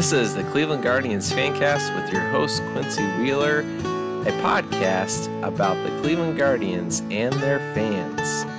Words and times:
This 0.00 0.12
is 0.12 0.34
the 0.34 0.44
Cleveland 0.44 0.82
Guardians 0.82 1.30
Fancast 1.30 1.94
with 1.94 2.10
your 2.10 2.22
host, 2.30 2.62
Quincy 2.72 3.04
Wheeler, 3.18 3.58
a 3.60 4.32
podcast 4.40 5.28
about 5.42 5.76
the 5.86 6.00
Cleveland 6.00 6.38
Guardians 6.38 7.00
and 7.10 7.34
their 7.34 7.58
fans. 7.74 8.49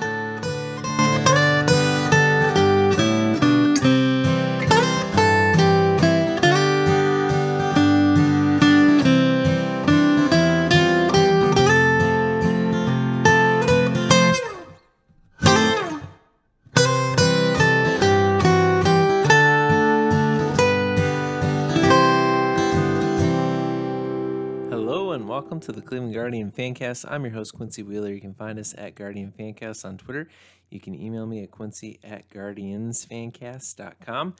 To 25.62 25.70
the 25.70 25.80
Cleveland 25.80 26.12
Guardian 26.12 26.50
Fancast. 26.50 27.04
I'm 27.08 27.22
your 27.22 27.34
host, 27.34 27.54
Quincy 27.54 27.84
Wheeler. 27.84 28.10
You 28.10 28.20
can 28.20 28.34
find 28.34 28.58
us 28.58 28.74
at 28.76 28.96
Guardian 28.96 29.32
Fancast 29.38 29.84
on 29.84 29.96
Twitter. 29.96 30.26
You 30.70 30.80
can 30.80 31.00
email 31.00 31.24
me 31.24 31.44
at 31.44 31.52
quincy 31.52 32.00
at 32.02 32.28
guardiansfancast.com. 32.30 34.34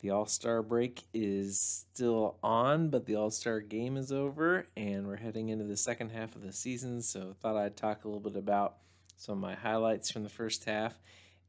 The 0.00 0.10
All 0.10 0.26
Star 0.26 0.62
break 0.62 1.04
is 1.14 1.58
still 1.58 2.36
on, 2.42 2.90
but 2.90 3.06
the 3.06 3.14
All 3.14 3.30
Star 3.30 3.60
game 3.60 3.96
is 3.96 4.12
over, 4.12 4.66
and 4.76 5.06
we're 5.06 5.16
heading 5.16 5.48
into 5.48 5.64
the 5.64 5.74
second 5.74 6.10
half 6.10 6.36
of 6.36 6.42
the 6.42 6.52
season. 6.52 7.00
So, 7.00 7.34
thought 7.40 7.56
I'd 7.56 7.74
talk 7.74 8.04
a 8.04 8.08
little 8.08 8.20
bit 8.20 8.36
about 8.36 8.76
some 9.16 9.32
of 9.32 9.40
my 9.40 9.54
highlights 9.54 10.10
from 10.10 10.22
the 10.22 10.28
first 10.28 10.66
half 10.66 11.00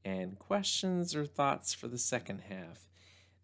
and 0.05 0.39
questions 0.39 1.13
or 1.13 1.25
thoughts 1.25 1.73
for 1.73 1.89
the 1.89 1.97
second 1.97 2.43
half. 2.47 2.87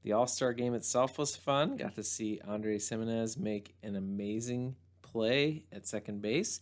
The 0.03 0.13
All 0.13 0.27
Star 0.27 0.53
game 0.53 0.73
itself 0.73 1.17
was 1.17 1.35
fun. 1.35 1.75
Got 1.75 1.95
to 1.95 2.03
see 2.03 2.39
Andre 2.47 2.79
Gimenez 2.79 3.35
make 3.35 3.75
an 3.83 3.97
amazing 3.97 4.77
play 5.15 5.63
at 5.71 5.87
second 5.87 6.21
base, 6.21 6.59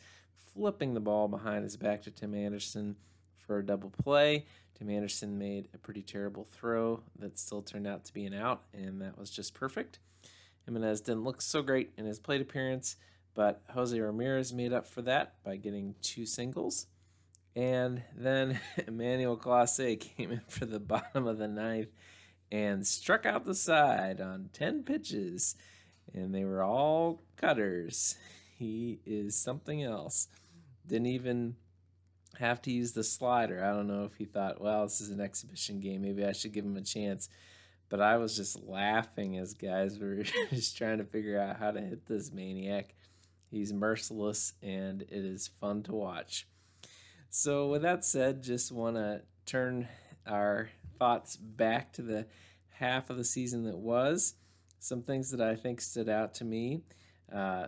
flipping 0.53 0.93
the 0.93 0.99
ball 0.99 1.27
behind 1.27 1.63
his 1.63 1.75
back 1.75 2.03
to 2.03 2.11
Tim 2.11 2.35
Anderson 2.35 2.95
for 3.47 3.57
a 3.57 3.65
double 3.65 3.89
play. 3.89 4.45
Tim 4.77 4.91
Anderson 4.91 5.39
made 5.39 5.69
a 5.73 5.79
pretty 5.79 6.03
terrible 6.03 6.43
throw 6.43 7.01
that 7.17 7.39
still 7.39 7.63
turned 7.63 7.87
out 7.87 8.05
to 8.05 8.13
be 8.13 8.25
an 8.25 8.33
out, 8.35 8.61
and 8.71 9.01
that 9.01 9.17
was 9.17 9.31
just 9.31 9.55
perfect. 9.55 9.97
Gimenez 10.67 11.01
didn't 11.01 11.23
look 11.23 11.41
so 11.41 11.63
great 11.63 11.93
in 11.97 12.05
his 12.05 12.19
plate 12.19 12.41
appearance, 12.41 12.95
but 13.33 13.63
Jose 13.73 13.99
Ramirez 13.99 14.53
made 14.53 14.71
up 14.71 14.85
for 14.85 15.01
that 15.01 15.33
by 15.43 15.55
getting 15.55 15.95
two 16.03 16.27
singles. 16.27 16.85
And 17.55 18.03
then 18.15 18.59
Emmanuel 18.87 19.35
Clase 19.35 19.99
came 19.99 20.31
in 20.31 20.41
for 20.47 20.67
the 20.67 20.79
bottom 20.79 21.25
of 21.25 21.39
the 21.39 21.47
ninth 21.47 21.89
and 22.51 22.85
struck 22.85 23.25
out 23.25 23.45
the 23.45 23.55
side 23.55 24.21
on 24.21 24.51
10 24.53 24.83
pitches, 24.83 25.55
and 26.13 26.35
they 26.35 26.45
were 26.45 26.61
all 26.61 27.23
cutters. 27.35 28.15
He 28.57 28.99
is 29.05 29.35
something 29.35 29.83
else. 29.83 30.27
Didn't 30.87 31.07
even 31.07 31.55
have 32.39 32.61
to 32.63 32.71
use 32.71 32.91
the 32.91 33.03
slider. 33.03 33.63
I 33.63 33.73
don't 33.73 33.87
know 33.87 34.05
if 34.05 34.15
he 34.15 34.25
thought, 34.25 34.61
well, 34.61 34.83
this 34.83 35.01
is 35.01 35.09
an 35.09 35.21
exhibition 35.21 35.79
game. 35.79 36.01
Maybe 36.01 36.25
I 36.25 36.31
should 36.31 36.53
give 36.53 36.65
him 36.65 36.77
a 36.77 36.81
chance. 36.81 37.29
But 37.89 38.01
I 38.01 38.17
was 38.17 38.35
just 38.35 38.59
laughing 38.63 39.37
as 39.37 39.53
guys 39.53 39.99
were 39.99 40.23
just 40.49 40.77
trying 40.77 40.97
to 40.97 41.03
figure 41.03 41.39
out 41.39 41.57
how 41.57 41.71
to 41.71 41.81
hit 41.81 42.05
this 42.05 42.31
maniac. 42.31 42.95
He's 43.49 43.71
merciless 43.71 44.53
and 44.63 45.03
it 45.03 45.11
is 45.11 45.47
fun 45.47 45.83
to 45.83 45.93
watch. 45.93 46.47
So, 47.29 47.67
with 47.67 47.81
that 47.81 48.05
said, 48.05 48.43
just 48.43 48.71
want 48.71 48.95
to 48.95 49.21
turn 49.45 49.87
our 50.27 50.69
thoughts 50.99 51.35
back 51.35 51.91
to 51.93 52.01
the 52.01 52.27
half 52.69 53.09
of 53.09 53.17
the 53.17 53.23
season 53.23 53.63
that 53.65 53.77
was. 53.77 54.35
Some 54.79 55.01
things 55.01 55.31
that 55.31 55.41
I 55.41 55.55
think 55.55 55.81
stood 55.81 56.09
out 56.09 56.33
to 56.35 56.45
me. 56.45 56.81
Uh, 57.33 57.67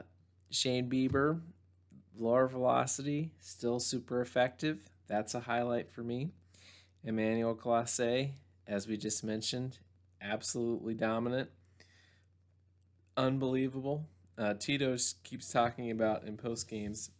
Shane 0.50 0.90
Bieber, 0.90 1.42
lower 2.18 2.48
velocity, 2.48 3.32
still 3.40 3.80
super 3.80 4.22
effective. 4.22 4.90
That's 5.08 5.36
a 5.36 5.42
highlight 5.42 5.92
for 5.92 6.02
me. 6.02 6.30
Emmanuel 7.04 7.56
Clase, 7.56 8.30
as 8.68 8.88
we 8.88 8.98
just 8.98 9.24
mentioned, 9.24 9.78
absolutely 10.22 10.94
dominant. 10.94 11.50
Unbelievable. 13.18 14.06
Uh, 14.38 14.54
Tito's 14.56 15.16
keeps 15.24 15.52
talking 15.52 15.92
about 15.92 16.24
in 16.24 16.36
post 16.36 16.68
games 16.68 17.12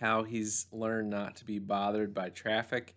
how 0.00 0.22
he's 0.22 0.66
learned 0.70 1.10
not 1.10 1.36
to 1.36 1.44
be 1.44 1.58
bothered 1.58 2.14
by 2.14 2.28
traffic. 2.28 2.94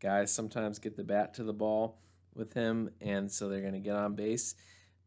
Guys 0.00 0.32
sometimes 0.32 0.78
get 0.78 0.96
the 0.96 1.04
bat 1.04 1.34
to 1.34 1.42
the 1.42 1.52
ball 1.52 1.98
with 2.34 2.52
him, 2.52 2.90
and 3.00 3.30
so 3.30 3.48
they're 3.48 3.60
going 3.60 3.72
to 3.72 3.80
get 3.80 3.96
on 3.96 4.14
base, 4.14 4.54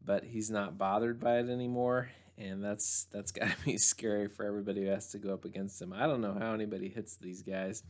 but 0.04 0.24
he's 0.24 0.50
not 0.50 0.76
bothered 0.76 1.18
by 1.18 1.38
it 1.38 1.48
anymore, 1.48 2.10
and 2.38 2.62
that's 2.62 3.06
that's 3.12 3.32
got 3.32 3.50
to 3.50 3.64
be 3.64 3.78
scary 3.78 4.28
for 4.28 4.44
everybody 4.44 4.82
who 4.82 4.90
has 4.90 5.10
to 5.12 5.18
go 5.18 5.32
up 5.32 5.44
against 5.44 5.80
him. 5.80 5.92
I 5.92 6.06
don't 6.06 6.20
know 6.20 6.36
how 6.38 6.52
anybody 6.54 6.88
hits 6.88 7.16
these 7.16 7.42
guys 7.42 7.82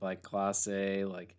like 0.00 0.22
Clase, 0.22 1.10
like 1.10 1.36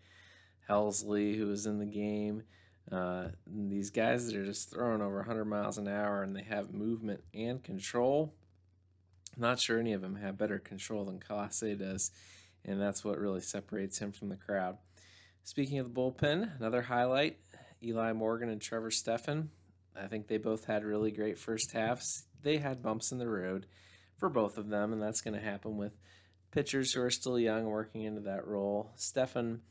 Helsley, 0.70 1.38
who 1.38 1.48
was 1.48 1.66
in 1.66 1.80
the 1.80 1.86
game. 1.86 2.44
Uh, 2.92 3.30
these 3.48 3.90
guys 3.90 4.28
that 4.28 4.36
are 4.36 4.46
just 4.46 4.70
throwing 4.70 5.02
over 5.02 5.18
100 5.18 5.46
miles 5.46 5.78
an 5.78 5.88
hour 5.88 6.22
and 6.22 6.36
they 6.36 6.44
have 6.44 6.74
movement 6.74 7.24
and 7.34 7.64
control. 7.64 8.34
I'm 9.36 9.42
not 9.42 9.60
sure 9.60 9.80
any 9.80 9.94
of 9.94 10.02
them 10.02 10.16
have 10.16 10.38
better 10.38 10.60
control 10.60 11.04
than 11.06 11.20
Clase 11.20 11.78
does, 11.78 12.12
and 12.64 12.80
that's 12.80 13.04
what 13.04 13.20
really 13.20 13.42
separates 13.42 13.98
him 13.98 14.12
from 14.12 14.30
the 14.30 14.38
crowd. 14.38 14.78
Speaking 15.44 15.80
of 15.80 15.94
the 15.94 16.00
bullpen, 16.00 16.58
another 16.58 16.84
highlight 16.84 17.38
Eli 17.84 18.14
Morgan 18.14 18.50
and 18.50 18.62
Trevor 18.62 18.92
Stephan. 18.92 19.50
I 19.96 20.08
think 20.08 20.28
they 20.28 20.38
both 20.38 20.66
had 20.66 20.84
really 20.84 21.12
great 21.12 21.38
first 21.38 21.72
halves. 21.72 22.24
They 22.46 22.60
had 22.60 22.84
bumps 22.84 23.12
in 23.12 23.18
the 23.18 23.28
road 23.28 23.66
for 24.18 24.30
both 24.30 24.60
of 24.60 24.70
them, 24.70 24.94
and 24.94 25.02
that's 25.02 25.20
going 25.20 25.34
to 25.34 25.44
happen 25.44 25.78
with 25.78 25.98
pitchers 26.52 26.94
who 26.94 27.02
are 27.02 27.10
still 27.10 27.40
young 27.40 27.66
working 27.66 28.04
into 28.04 28.22
that 28.22 28.46
role. 28.46 28.92
Stephan, 28.96 29.62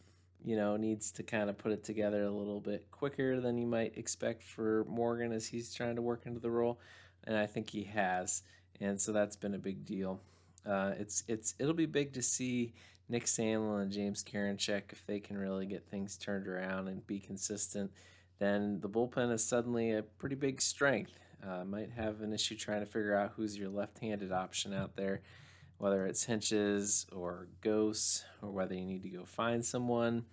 you 0.45 0.57
know, 0.57 0.77
needs 0.77 1.13
to 1.13 1.23
kind 1.23 1.49
of 1.49 1.57
put 1.57 1.71
it 1.71 1.85
together 1.85 2.25
a 2.25 2.33
little 2.33 2.61
bit 2.61 2.91
quicker 2.91 3.41
than 3.41 3.59
you 3.59 3.67
might 3.69 3.97
expect 3.97 4.43
for 4.43 4.85
Morgan 4.89 5.31
as 5.31 5.47
he's 5.47 5.73
trying 5.73 5.95
to 5.95 6.03
work 6.03 6.27
into 6.27 6.41
the 6.41 6.51
role, 6.51 6.81
and 7.23 7.37
I 7.37 7.47
think 7.47 7.71
he 7.71 7.85
has, 7.85 8.43
and 8.81 9.01
so 9.01 9.13
that's 9.13 9.37
been 9.37 9.55
a 9.55 9.59
big 9.59 9.85
deal. 9.85 10.21
Uh, 10.67 10.95
it's 10.99 11.23
it's 11.29 11.55
it'll 11.61 11.75
be 11.75 11.87
big 11.87 12.13
to 12.15 12.23
see 12.23 12.75
Nick 13.09 13.27
Sandlin 13.27 13.83
and 13.83 13.93
James 13.93 14.25
Karinchak 14.25 14.91
if 14.91 15.07
they 15.07 15.21
can 15.21 15.39
really 15.39 15.67
get 15.67 15.87
things 15.87 16.17
turned 16.17 16.49
around 16.49 16.89
and 16.89 17.07
be 17.07 17.21
consistent. 17.21 17.93
Then 18.41 18.81
the 18.81 18.89
bullpen 18.89 19.33
is 19.33 19.45
suddenly 19.45 19.93
a 19.93 20.03
pretty 20.03 20.35
big 20.35 20.61
strength. 20.61 21.21
Uh, 21.47 21.65
might 21.65 21.91
have 21.91 22.23
an 22.23 22.33
issue 22.33 22.57
trying 22.57 22.81
to 22.81 22.87
figure 22.87 23.15
out 23.15 23.33
who's 23.37 23.59
your 23.59 23.69
left-handed 23.69 24.33
option 24.33 24.73
out 24.73 24.97
there, 24.97 25.21
whether 25.77 26.07
it's 26.07 26.25
Hentges 26.25 27.07
or 27.15 27.49
Gose, 27.63 28.23
or 28.41 28.51
whether 28.51 28.75
you 28.75 28.85
need 28.87 29.03
to 29.03 29.11
go 29.11 29.25
find 29.25 29.65
someone. 29.65 30.25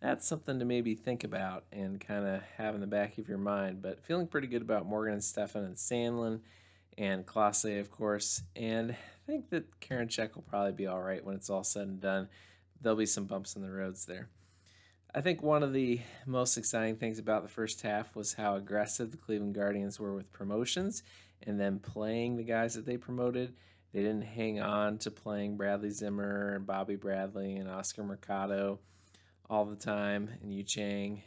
That's 0.00 0.26
something 0.26 0.58
to 0.58 0.64
maybe 0.64 0.94
think 0.94 1.24
about 1.24 1.64
and 1.72 2.00
kind 2.00 2.26
of 2.26 2.40
have 2.56 2.74
in 2.74 2.80
the 2.80 2.86
back 2.86 3.18
of 3.18 3.28
your 3.28 3.36
mind. 3.36 3.82
But 3.82 4.02
feeling 4.02 4.26
pretty 4.26 4.46
good 4.46 4.62
about 4.62 4.86
Morgan 4.86 5.14
and 5.14 5.24
Stephan 5.24 5.64
and 5.64 5.76
Sandlin 5.76 6.40
and 6.96 7.26
Clase, 7.26 7.78
of 7.78 7.90
course. 7.90 8.42
And 8.56 8.92
I 8.92 8.96
think 9.26 9.50
that 9.50 9.78
Karinchak 9.80 10.36
will 10.36 10.42
probably 10.42 10.72
be 10.72 10.86
all 10.86 11.02
right 11.02 11.22
when 11.22 11.34
it's 11.34 11.50
all 11.50 11.64
said 11.64 11.86
and 11.86 12.00
done. 12.00 12.28
There'll 12.80 12.96
be 12.96 13.04
some 13.04 13.26
bumps 13.26 13.56
in 13.56 13.62
the 13.62 13.70
roads 13.70 14.06
there. 14.06 14.30
I 15.12 15.22
think 15.22 15.42
one 15.42 15.64
of 15.64 15.72
the 15.72 16.00
most 16.24 16.56
exciting 16.56 16.94
things 16.94 17.18
about 17.18 17.42
the 17.42 17.48
first 17.48 17.82
half 17.82 18.14
was 18.14 18.34
how 18.34 18.54
aggressive 18.54 19.10
the 19.10 19.16
Cleveland 19.16 19.56
Guardians 19.56 19.98
were 19.98 20.14
with 20.14 20.32
promotions 20.32 21.02
and 21.42 21.58
then 21.58 21.80
playing 21.80 22.36
the 22.36 22.44
guys 22.44 22.74
that 22.74 22.86
they 22.86 22.96
promoted. 22.96 23.54
They 23.92 24.02
didn't 24.02 24.22
hang 24.22 24.60
on 24.60 24.98
to 24.98 25.10
playing 25.10 25.56
Bradley 25.56 25.90
Zimmer 25.90 26.54
and 26.54 26.64
Bobby 26.64 26.94
Bradley 26.94 27.56
and 27.56 27.68
Oscar 27.68 28.04
Mercado 28.04 28.78
all 29.48 29.64
the 29.64 29.74
time 29.74 30.30
and 30.42 30.54
Yu 30.54 30.62
Chang 30.62 31.22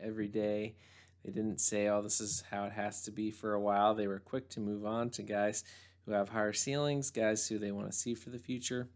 every 0.00 0.28
day. 0.28 0.76
They 1.24 1.32
didn't 1.32 1.60
say, 1.60 1.88
oh, 1.88 2.02
this 2.02 2.20
is 2.20 2.44
how 2.48 2.66
it 2.66 2.72
has 2.72 3.02
to 3.02 3.10
be 3.10 3.32
for 3.32 3.54
a 3.54 3.60
while. 3.60 3.94
They 3.94 4.06
were 4.06 4.20
quick 4.20 4.48
to 4.50 4.60
move 4.60 4.86
on 4.86 5.10
to 5.10 5.22
guys 5.24 5.64
who 6.06 6.12
have 6.12 6.28
higher 6.28 6.52
ceilings, 6.52 7.10
guys 7.10 7.48
who 7.48 7.58
they 7.58 7.72
want 7.72 7.90
to 7.90 7.98
see 7.98 8.14
for 8.14 8.30
the 8.30 8.38
future. 8.38 8.86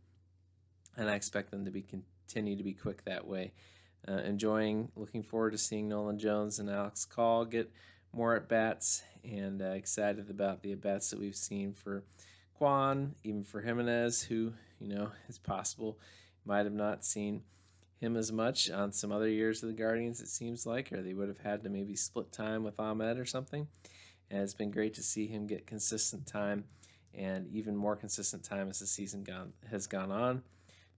And 0.97 1.11
I 1.11 1.17
expect 1.17 1.51
them 1.51 1.65
to 1.65 1.73
be 1.73 1.83
continue 1.83 2.57
to 2.57 2.63
be 2.63 2.75
quick 2.75 3.05
that 3.05 3.27
way. 3.27 3.53
Uh, 4.07 4.23
enjoying, 4.23 4.91
looking 4.97 5.23
forward 5.23 5.51
to 5.51 5.59
seeing 5.59 5.89
Nolan 5.89 6.19
Jones 6.19 6.59
and 6.59 6.71
Alex 6.71 7.05
Call 7.05 7.45
get 7.45 7.71
more 8.13 8.35
at 8.37 8.49
bats, 8.49 9.03
and 9.23 9.61
uh, 9.61 9.67
excited 9.67 10.31
about 10.31 10.63
the 10.63 10.73
at 10.73 10.81
bats 10.81 11.11
that 11.11 11.21
we've 11.21 11.37
seen 11.37 11.73
for 11.73 12.05
Kwan, 12.55 13.15
even 13.23 13.45
for 13.45 13.61
Gimenez, 13.61 14.23
who 14.23 14.53
you 14.81 14.89
know 14.89 15.11
it's 15.29 15.39
possible 15.39 15.99
might 16.45 16.65
have 16.65 16.73
not 16.73 17.05
seen 17.05 17.43
him 18.01 18.17
as 18.17 18.33
much 18.33 18.71
on 18.71 18.93
some 18.93 19.13
other 19.13 19.29
years 19.29 19.63
of 19.63 19.69
the 19.69 19.75
Guardians. 19.75 20.21
It 20.21 20.29
seems 20.29 20.65
like, 20.65 20.93
or 20.93 21.03
they 21.03 21.15
would 21.15 21.29
have 21.29 21.41
had 21.41 21.63
to 21.65 21.69
maybe 21.69 21.97
split 21.97 22.33
time 22.33 22.65
with 22.65 22.79
Ahmed 22.81 23.19
or 23.19 23.25
something. 23.25 23.67
And 24.31 24.43
it's 24.43 24.55
been 24.55 24.71
great 24.71 24.95
to 24.95 25.03
see 25.03 25.27
him 25.27 25.47
get 25.47 25.67
consistent 25.67 26.27
time 26.27 26.65
and 27.15 27.49
even 27.49 27.75
more 27.75 27.97
consistent 27.97 28.45
time 28.45 28.69
as 28.71 28.79
the 28.79 28.87
season 28.87 29.25
gone, 29.25 29.53
has 29.71 29.87
gone 29.87 30.13
on. 30.13 30.43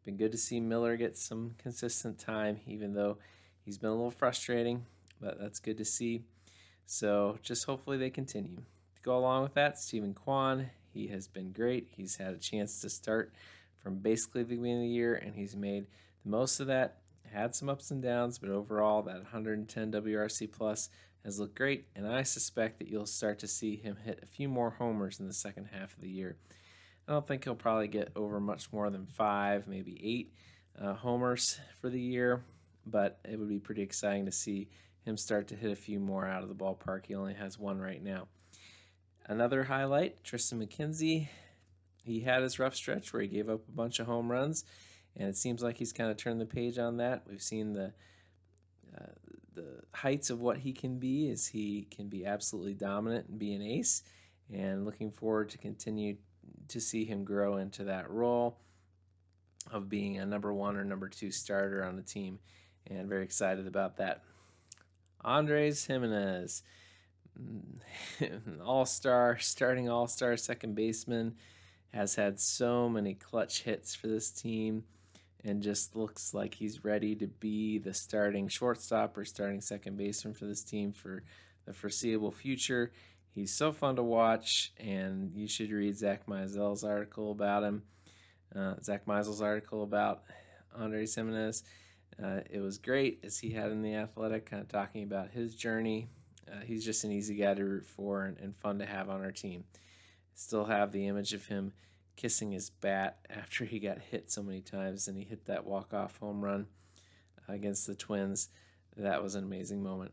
Been 0.05 0.17
good 0.17 0.32
to 0.32 0.38
see 0.38 0.61
Miller 0.61 0.97
get 0.97 1.19
some 1.19 1.55
consistent 1.58 2.19
time, 2.19 2.61
even 2.67 2.94
though 2.94 3.19
he's 3.64 3.79
been 3.79 3.91
a 3.91 3.94
little 3.94 4.11
frustrating, 4.11 4.87
but 5.20 5.38
that's 5.38 5.61
good 5.61 5.76
to 5.79 5.85
see. 5.85 6.23
So 6.87 7.38
just 7.43 7.67
hopefully 7.67 7.99
they 7.99 8.11
continue. 8.11 8.56
To 8.56 9.02
go 9.02 9.17
along 9.17 9.43
with 9.43 9.55
that, 9.55 9.79
Steven 9.79 10.14
Kwan, 10.14 10.70
he 10.93 11.08
has 11.08 11.29
been 11.29 11.52
great. 11.52 11.88
He's 11.91 12.17
had 12.17 12.32
a 12.32 12.38
chance 12.38 12.81
to 12.81 12.88
start 12.88 13.32
from 13.79 13.97
basically 13.97 14.43
the 14.43 14.56
beginning 14.56 14.76
of 14.76 14.82
the 14.82 14.88
year, 14.88 15.14
and 15.14 15.35
he's 15.35 15.55
made 15.55 15.87
the 16.25 16.31
most 16.31 16.61
of 16.61 16.67
that. 16.69 16.99
Had 17.31 17.55
some 17.55 17.69
ups 17.69 17.91
and 17.91 18.02
downs, 18.02 18.38
but 18.38 18.50
overall, 18.50 19.02
that 19.02 19.17
110 19.17 19.93
WRC 19.93 20.50
plus 20.50 20.88
has 21.25 21.38
looked 21.38 21.55
great, 21.55 21.87
and 21.94 22.06
I 22.06 22.23
suspect 22.23 22.79
that 22.79 22.88
you'll 22.88 23.06
start 23.06 23.38
to 23.41 23.47
see 23.47 23.76
him 23.76 23.97
hit 24.02 24.20
a 24.23 24.26
few 24.26 24.49
more 24.49 24.70
homers 24.70 25.20
in 25.20 25.26
the 25.26 25.35
second 25.35 25.69
half 25.73 25.94
of 25.94 26.00
the 26.00 26.08
year. 26.08 26.37
I 27.08 27.12
don't 27.12 27.26
think 27.26 27.44
he'll 27.44 27.55
probably 27.55 27.88
get 27.88 28.12
over 28.14 28.38
much 28.38 28.73
more 28.73 28.88
than 28.91 29.06
five, 29.06 29.67
maybe 29.67 30.00
eight 30.02 30.32
uh, 30.81 30.94
homers 30.94 31.58
for 31.81 31.91
the 31.91 32.00
year, 32.00 32.44
but 32.87 33.19
it 33.29 33.38
would 33.38 33.49
be 33.49 33.58
pretty 33.58 33.82
exciting 33.82 34.26
to 34.26 34.32
see 34.32 34.69
him 35.02 35.17
start 35.17 35.49
to 35.49 35.56
hit 35.56 35.73
a 35.73 35.76
few 35.76 35.99
more 35.99 36.26
out 36.26 36.43
of 36.43 36.49
the 36.49 36.55
ballpark. 36.55 37.06
He 37.06 37.14
only 37.14 37.35
has 37.35 37.58
one 37.58 37.81
right 37.81 38.02
now. 38.02 38.29
Another 39.26 39.64
highlight 39.64 40.23
Triston 40.25 40.64
McKenzie. 40.64 41.29
He 42.02 42.20
had 42.20 42.43
his 42.43 42.58
rough 42.58 42.75
stretch 42.75 43.12
where 43.12 43.23
he 43.23 43.29
gave 43.29 43.49
up 43.49 43.61
a 43.69 43.73
bunch 43.73 43.99
of 43.99 44.06
home 44.06 44.31
runs, 44.31 44.64
and 45.17 45.29
it 45.29 45.37
seems 45.37 45.62
like 45.62 45.79
he's 45.79 45.93
kind 45.93 46.11
of 46.11 46.17
turned 46.17 46.41
the 46.41 46.47
page 46.47 46.79
on 46.79 46.97
that. 46.99 47.25
We've 47.29 47.43
seen 47.43 47.73
the 47.73 47.93
uh, 48.97 49.12
the 49.55 49.82
heights 49.94 50.31
of 50.31 50.41
what 50.41 50.58
he 50.58 50.73
can 50.73 50.99
be 50.99 51.31
as 51.31 51.47
he 51.47 51.87
can 51.91 52.08
be 52.08 52.25
absolutely 52.26 52.75
dominant 52.75 53.29
and 53.29 53.38
be 53.38 53.52
an 53.55 53.62
ace, 53.62 54.02
and 54.52 54.85
looking 54.85 55.11
forward 55.11 55.50
to 55.50 55.58
continue 55.58 56.17
to 56.69 56.81
see 56.81 57.05
him 57.05 57.25
grow 57.25 57.56
into 57.56 57.85
that 57.85 58.11
role 58.11 58.58
of 59.70 59.88
being 59.88 60.19
a 60.19 60.26
number 60.26 60.52
one 60.52 60.76
or 60.76 60.85
number 60.85 61.08
two 61.08 61.31
starter 61.31 61.85
on 61.85 61.97
the 61.97 62.02
team, 62.02 62.38
and 62.87 63.08
very 63.08 63.25
excited 63.25 63.67
about 63.67 63.97
that. 63.99 64.23
Andres 65.23 65.87
Gimenez, 65.87 66.62
all 68.64 68.87
star, 68.87 69.38
starting 69.38 69.88
all 69.88 70.06
star 70.06 70.37
second 70.37 70.75
baseman, 70.75 71.35
has 71.93 72.14
had 72.14 72.41
so 72.41 72.88
many 72.88 73.14
clutch 73.14 73.62
hits 73.62 73.94
for 73.94 74.06
this 74.06 74.31
team 74.31 74.85
and 75.44 75.62
just 75.62 75.97
looks 75.97 76.35
like 76.35 76.55
he's 76.55 76.85
ready 76.85 77.14
to 77.17 77.26
be 77.26 77.79
the 77.79 77.94
starting 77.94 78.49
shortstop 78.49 79.17
or 79.17 79.25
starting 79.25 79.61
second 79.61 79.97
baseman 79.97 80.35
for 80.35 80.44
this 80.44 80.62
team 80.62 80.93
for 80.93 81.23
the 81.67 81.73
foreseeable 81.73 82.31
future. 82.31 82.93
He's 83.32 83.55
so 83.55 83.73
fun 83.73 83.97
to 83.97 84.03
watch, 84.03 84.73
and 84.79 85.32
you 85.35 85.47
should 85.47 85.71
read 85.71 85.97
Zack 85.97 86.27
Meisel's 86.27 86.85
article 86.85 87.31
about 87.31 87.62
him. 87.62 87.82
Uh, 88.55 88.75
Zack 88.82 89.06
Meisel's 89.06 89.41
article 89.41 89.85
about 89.85 90.23
Andre 90.77 91.06
Gimenez. 91.06 91.62
Uh, 92.23 92.41
it 92.50 92.61
was 92.61 92.79
great 92.79 93.21
as 93.23 93.38
he 93.38 93.50
had 93.50 93.71
in 93.71 93.82
the 93.82 93.94
Athletic, 93.94 94.50
kind 94.50 94.61
of 94.61 94.69
talking 94.69 95.05
about 95.05 95.31
his 95.31 95.55
journey. 95.55 96.09
Uh, 96.50 96.61
he's 96.65 96.85
just 96.85 97.05
an 97.05 97.12
easy 97.12 97.37
guy 97.37 97.55
to 97.55 97.65
root 97.65 97.87
for 97.87 98.25
and, 98.25 98.37
and 98.38 98.56
fun 98.56 98.79
to 98.81 98.87
have 98.87 99.09
on 99.09 99.23
our 99.23 99.31
team. 99.31 99.65
Still 100.35 100.65
have 100.65 100.91
the 100.91 101.06
image 101.06 101.33
of 101.33 101.47
him 101.47 101.73
kissing 102.17 102.50
his 102.50 102.71
bat 102.71 103.19
after 103.31 103.65
he 103.65 103.79
got 103.79 103.99
hit 103.99 104.31
so 104.31 104.43
many 104.43 104.61
times 104.61 105.09
and 105.09 105.17
he 105.17 105.25
hit 105.25 105.47
that 105.47 105.65
walk-off 105.65 106.19
home 106.19 106.44
run 106.44 106.67
against 107.49 107.87
the 107.87 107.94
Twins. 107.94 108.49
That 108.97 109.23
was 109.23 109.37
an 109.37 109.44
amazing 109.44 109.83
moment. 109.83 110.12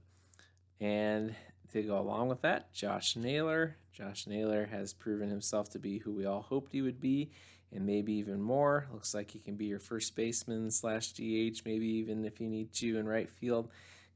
And 0.80 1.36
to 1.72 1.84
go 1.84 2.00
along 2.00 2.30
with 2.30 2.42
that, 2.42 2.74
Josh 2.74 3.16
Naylor. 3.16 3.78
Josh 3.92 4.28
Naylor 4.28 4.66
has 4.66 4.94
proven 4.94 5.30
himself 5.30 5.70
to 5.72 5.80
be 5.80 5.98
who 6.00 6.14
we 6.14 6.26
all 6.26 6.42
hoped 6.42 6.72
he 6.72 6.82
would 6.82 7.00
be, 7.00 7.32
and 7.72 7.86
maybe 7.86 8.14
even 8.14 8.42
more. 8.42 8.88
Looks 8.94 9.14
like 9.14 9.32
he 9.32 9.40
can 9.40 9.56
be 9.56 9.66
your 9.66 9.80
first 9.80 10.16
baseman 10.16 10.72
slash 10.72 11.12
DH, 11.14 11.62
maybe 11.66 11.88
even 11.88 12.26
if 12.26 12.40
you 12.40 12.48
need 12.48 12.74
to 12.74 12.98
in 12.98 13.08
right 13.08 13.30
field. 13.30 13.70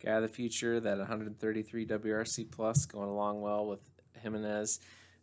Guy 0.03 0.11
of 0.11 0.23
the 0.23 0.27
future, 0.27 0.79
that 0.79 0.97
133 0.97 1.85
WRC 1.85 2.49
plus 2.49 2.85
going 2.85 3.09
along 3.09 3.41
well 3.41 3.67
with 3.67 3.79
Gimenez, 4.21 4.79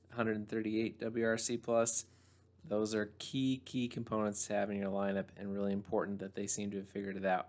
138 0.09 1.01
WRC 1.01 1.63
plus. 1.63 2.05
Those 2.69 2.95
are 2.95 3.11
key, 3.19 3.63
key 3.65 3.89
components 3.89 4.47
to 4.47 4.55
have 4.55 4.71
in 4.71 4.77
your 4.77 4.91
lineup 4.91 5.27
and 5.39 5.53
really 5.53 5.73
important 5.73 6.21
that 6.21 6.35
they 6.35 6.47
seem 6.47 6.71
to 6.73 6.77
have 6.79 6.89
figured 6.89 7.17
it 7.17 7.25
out. 7.25 7.49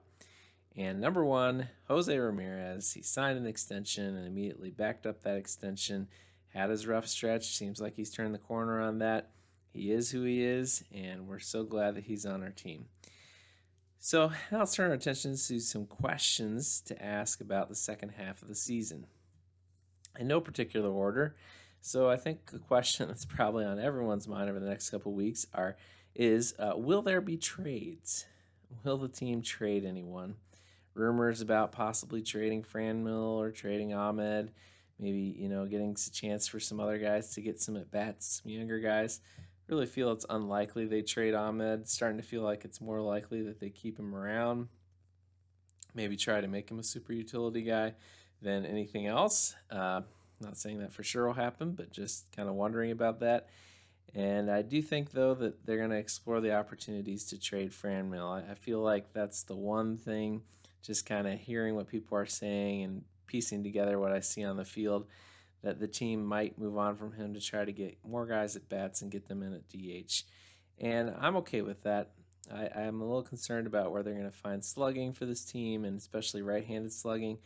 And 0.77 1.01
number 1.01 1.25
one, 1.25 1.69
Jose 1.87 2.15
Ramirez. 2.17 2.93
He 2.93 3.01
signed 3.01 3.37
an 3.37 3.47
extension 3.47 4.15
and 4.15 4.27
immediately 4.27 4.69
backed 4.69 5.05
up 5.05 5.21
that 5.23 5.35
extension. 5.35 6.07
Had 6.53 6.69
his 6.69 6.87
rough 6.87 7.07
stretch. 7.07 7.57
Seems 7.57 7.81
like 7.81 7.95
he's 7.95 8.11
turned 8.11 8.33
the 8.33 8.39
corner 8.39 8.81
on 8.81 8.99
that. 8.99 9.31
He 9.73 9.91
is 9.91 10.09
who 10.09 10.23
he 10.23 10.43
is, 10.43 10.83
and 10.91 11.27
we're 11.27 11.39
so 11.39 11.63
glad 11.63 11.95
that 11.95 12.05
he's 12.05 12.25
on 12.25 12.41
our 12.41 12.49
team. 12.49 12.85
So 13.99 14.31
now 14.51 14.59
let's 14.59 14.73
turn 14.73 14.89
our 14.89 14.95
attention 14.95 15.35
to 15.35 15.59
some 15.59 15.85
questions 15.85 16.81
to 16.81 17.03
ask 17.03 17.41
about 17.41 17.69
the 17.69 17.75
second 17.75 18.09
half 18.09 18.41
of 18.41 18.47
the 18.47 18.55
season. 18.55 19.05
In 20.17 20.27
no 20.27 20.41
particular 20.41 20.89
order, 20.89 21.35
so 21.81 22.09
I 22.09 22.17
think 22.17 22.47
the 22.47 22.59
question 22.59 23.07
that's 23.09 23.25
probably 23.25 23.65
on 23.65 23.79
everyone's 23.79 24.27
mind 24.27 24.49
over 24.49 24.59
the 24.59 24.69
next 24.69 24.89
couple 24.89 25.13
weeks 25.13 25.45
are 25.53 25.75
is 26.15 26.53
uh, 26.59 26.73
will 26.75 27.01
there 27.01 27.21
be 27.21 27.37
trades? 27.37 28.25
Will 28.83 28.97
the 28.97 29.07
team 29.07 29.41
trade 29.41 29.85
anyone? 29.85 30.35
Rumors 30.95 31.41
about 31.41 31.71
possibly 31.71 32.21
trading 32.21 32.63
Franmil 32.63 33.37
or 33.37 33.51
trading 33.51 33.93
Ahmed, 33.93 34.51
maybe 34.99 35.35
you 35.37 35.47
know 35.47 35.65
getting 35.65 35.91
a 35.91 36.09
chance 36.11 36.47
for 36.47 36.59
some 36.59 36.79
other 36.79 36.97
guys 36.97 37.33
to 37.35 37.41
get 37.41 37.61
some 37.61 37.77
at 37.77 37.91
bats, 37.91 38.41
some 38.41 38.51
younger 38.51 38.79
guys. 38.79 39.21
Really 39.67 39.85
feel 39.85 40.11
it's 40.11 40.25
unlikely 40.29 40.87
they 40.87 41.03
trade 41.03 41.35
Ahmed. 41.35 41.87
Starting 41.87 42.17
to 42.17 42.23
feel 42.23 42.41
like 42.41 42.65
it's 42.65 42.81
more 42.81 43.01
likely 43.01 43.43
that 43.43 43.59
they 43.59 43.69
keep 43.69 43.99
him 43.99 44.15
around. 44.15 44.67
Maybe 45.93 46.17
try 46.17 46.41
to 46.41 46.47
make 46.47 46.69
him 46.69 46.79
a 46.79 46.83
super 46.83 47.13
utility 47.13 47.61
guy 47.61 47.93
than 48.41 48.65
anything 48.65 49.05
else. 49.05 49.55
Uh, 49.69 50.01
not 50.41 50.57
saying 50.57 50.79
that 50.79 50.93
for 50.93 51.03
sure 51.03 51.27
will 51.27 51.33
happen, 51.33 51.73
but 51.73 51.91
just 51.91 52.31
kind 52.35 52.49
of 52.49 52.55
wondering 52.55 52.91
about 52.91 53.19
that. 53.19 53.49
And 54.15 54.49
I 54.49 54.61
do 54.61 54.81
think, 54.81 55.11
though, 55.11 55.35
that 55.35 55.65
they're 55.65 55.77
going 55.77 55.91
to 55.91 55.97
explore 55.97 56.41
the 56.41 56.55
opportunities 56.55 57.25
to 57.25 57.39
trade 57.39 57.71
Franmil. 57.71 58.27
I, 58.27 58.51
I 58.51 58.55
feel 58.55 58.79
like 58.79 59.13
that's 59.13 59.43
the 59.43 59.55
one 59.55 59.97
thing, 59.97 60.41
just 60.81 61.05
kind 61.05 61.27
of 61.27 61.39
hearing 61.39 61.75
what 61.75 61.87
people 61.87 62.17
are 62.17 62.25
saying 62.25 62.83
and 62.83 63.03
piecing 63.27 63.63
together 63.63 63.99
what 63.99 64.11
I 64.11 64.19
see 64.19 64.43
on 64.43 64.57
the 64.57 64.65
field, 64.65 65.07
that 65.61 65.79
the 65.79 65.87
team 65.87 66.25
might 66.25 66.57
move 66.57 66.77
on 66.77 66.95
from 66.95 67.13
him 67.13 67.33
to 67.33 67.41
try 67.41 67.65
to 67.65 67.71
get 67.71 67.97
more 68.03 68.25
guys 68.25 68.55
at 68.55 68.69
bats 68.69 69.01
and 69.01 69.11
get 69.11 69.27
them 69.27 69.43
in 69.43 69.53
at 69.53 69.67
DH. 69.67 70.23
And 70.79 71.13
I'm 71.19 71.35
okay 71.37 71.61
with 71.61 71.83
that. 71.83 72.11
I, 72.51 72.69
I'm 72.81 73.01
a 73.01 73.05
little 73.05 73.21
concerned 73.21 73.67
about 73.67 73.91
where 73.91 74.01
they're 74.01 74.13
going 74.13 74.25
to 74.25 74.31
find 74.31 74.63
slugging 74.63 75.13
for 75.13 75.25
this 75.25 75.43
team, 75.43 75.85
and 75.85 75.97
especially 75.97 76.41
right 76.41 76.65
handed 76.65 76.93
slugging 76.93 77.37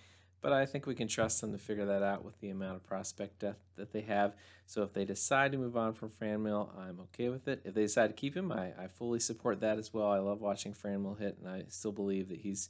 but 0.44 0.52
I 0.52 0.66
think 0.66 0.86
we 0.86 0.94
can 0.94 1.08
trust 1.08 1.40
them 1.40 1.54
to 1.54 1.58
figure 1.58 1.86
that 1.86 2.04
out 2.04 2.26
with 2.26 2.40
the 2.42 2.50
amount 2.50 2.76
of 2.76 2.86
prospect 2.86 3.40
depth 3.40 3.64
that 3.78 3.94
they 3.94 4.02
have. 4.02 4.36
So 4.68 4.84
if 4.84 4.92
they 4.92 5.06
decide 5.06 5.54
to 5.54 5.58
move 5.58 5.78
on 5.78 5.94
from 5.94 6.10
Franmil, 6.10 6.70
I'm 6.78 7.00
okay 7.00 7.30
with 7.30 7.48
it. 7.48 7.62
If 7.64 7.74
they 7.74 7.84
decide 7.84 8.08
to 8.08 8.14
keep 8.14 8.36
him, 8.36 8.52
I, 8.52 8.74
I 8.78 8.88
fully 8.88 9.22
support 9.22 9.62
that 9.62 9.80
as 9.80 9.94
well. 9.94 10.12
I 10.12 10.20
love 10.20 10.42
watching 10.42 10.74
Franmil 10.74 11.18
hit, 11.18 11.38
and 11.40 11.48
I 11.48 11.64
still 11.70 11.94
believe 11.94 12.28
that 12.28 12.42
he's 12.42 12.68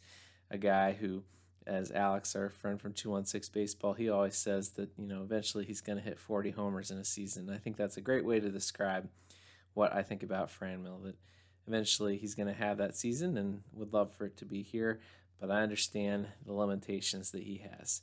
a 0.53 0.57
guy 0.57 0.93
who, 0.93 1.23
as 1.67 1.91
Alex, 1.91 2.35
our 2.37 2.49
friend 2.49 2.79
from 2.79 2.93
216 2.93 3.51
Baseball, 3.53 3.93
he 3.93 4.09
always 4.09 4.37
says 4.37 4.69
that, 4.71 4.89
you 4.97 5.07
know, 5.07 5.23
eventually 5.23 5.65
he's 5.65 5.81
going 5.81 5.97
to 5.97 6.03
hit 6.03 6.17
40 6.17 6.51
homers 6.51 6.91
in 6.91 6.97
a 6.97 7.03
season. 7.03 7.49
I 7.49 7.57
think 7.57 7.75
that's 7.75 7.97
a 7.97 8.01
great 8.01 8.23
way 8.23 8.39
to 8.39 8.49
describe 8.49 9.09
what 9.73 9.93
I 9.93 10.01
think 10.03 10.23
about 10.23 10.49
Franmil, 10.49 11.03
that 11.03 11.15
eventually 11.67 12.17
he's 12.17 12.35
going 12.35 12.47
to 12.47 12.53
have 12.53 12.77
that 12.77 12.95
season 12.95 13.37
and 13.37 13.63
would 13.73 13.91
love 13.91 14.13
for 14.13 14.25
it 14.25 14.37
to 14.37 14.45
be 14.45 14.61
here 14.61 15.01
but 15.43 15.51
I 15.51 15.61
understand 15.61 16.27
the 16.45 16.53
limitations 16.53 17.31
that 17.31 17.43
he 17.43 17.65
has. 17.69 18.01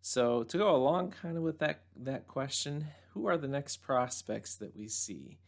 So 0.00 0.42
to 0.42 0.58
go 0.58 0.74
along 0.74 1.12
kind 1.12 1.36
of 1.36 1.44
with 1.44 1.60
that 1.60 1.82
that 1.98 2.26
question, 2.26 2.88
who 3.14 3.26
are 3.28 3.36
the 3.36 3.46
next 3.46 3.76
prospects 3.76 4.56
that 4.56 4.76
we 4.76 4.88
see? 4.88 5.38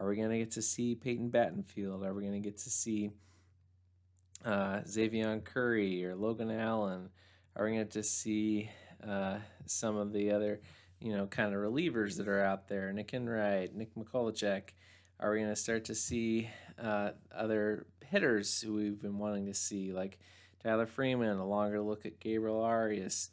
Are 0.00 0.08
we 0.08 0.16
going 0.16 0.30
to 0.30 0.38
get 0.38 0.50
to 0.52 0.62
see 0.62 0.96
Peyton 0.96 1.30
Battenfield? 1.30 2.04
Are 2.04 2.12
we 2.12 2.22
going 2.22 2.42
to 2.42 2.48
get 2.48 2.58
to 2.58 2.70
see 2.70 3.12
uh, 4.44 4.80
Xzavion 4.80 5.44
Curry 5.44 6.04
or 6.04 6.14
Logan 6.14 6.50
Allen? 6.50 7.08
Are 7.54 7.64
we 7.64 7.72
going 7.72 7.88
to 7.88 8.02
see 8.02 8.70
uh, 9.06 9.38
some 9.64 9.96
of 9.96 10.12
the 10.12 10.30
other, 10.30 10.60
you 11.00 11.16
know, 11.16 11.26
kind 11.26 11.54
of 11.54 11.60
relievers 11.60 12.16
that 12.18 12.28
are 12.28 12.42
out 12.42 12.68
there? 12.68 12.92
Nick 12.92 13.14
Enright, 13.14 13.74
Nick 13.74 13.94
Mikolajchak. 13.94 14.70
Are 15.18 15.32
we 15.32 15.38
going 15.38 15.50
to 15.50 15.56
start 15.56 15.86
to 15.86 15.94
see 15.94 16.50
uh, 16.82 17.10
other 17.34 17.86
hitters 18.04 18.60
who 18.60 18.74
we've 18.74 19.00
been 19.00 19.18
wanting 19.18 19.46
to 19.46 19.54
see, 19.54 19.92
like 19.92 20.18
Tyler 20.62 20.86
Freeman, 20.86 21.38
a 21.38 21.46
longer 21.46 21.80
look 21.80 22.04
at 22.04 22.20
Gabriel 22.20 22.60
Arias, 22.60 23.30